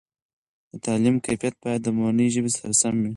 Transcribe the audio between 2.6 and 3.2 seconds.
سم وي.